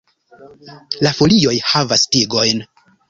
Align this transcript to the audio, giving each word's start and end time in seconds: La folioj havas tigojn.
La 1.07 1.11
folioj 1.19 1.53
havas 1.73 2.07
tigojn. 2.17 2.65